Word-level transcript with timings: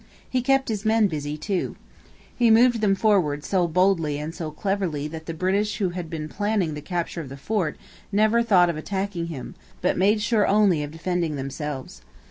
He 0.27 0.41
kept 0.41 0.69
his 0.69 0.83
men 0.83 1.05
busy 1.05 1.37
too. 1.37 1.75
He 2.35 2.49
moved 2.49 2.81
them 2.81 2.95
forward 2.95 3.43
so 3.43 3.67
boldly 3.67 4.17
and 4.17 4.33
so 4.33 4.49
cleverly 4.49 5.07
that 5.07 5.27
the 5.27 5.33
British 5.35 5.77
who 5.77 5.89
had 5.89 6.09
been 6.09 6.27
planning 6.27 6.73
the 6.73 6.81
capture 6.81 7.21
of 7.21 7.29
the 7.29 7.37
fort 7.37 7.77
never 8.11 8.41
thought 8.41 8.71
of 8.71 8.77
attacking 8.77 9.27
him, 9.27 9.53
but 9.79 9.99
made 9.99 10.19
sure 10.19 10.47
only 10.47 10.81
of 10.81 10.89
defending 10.89 11.35
themselves. 11.35 12.01